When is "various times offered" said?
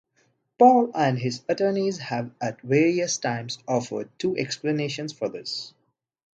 2.61-4.09